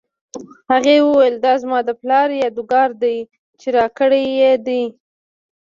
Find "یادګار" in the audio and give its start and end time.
2.43-2.89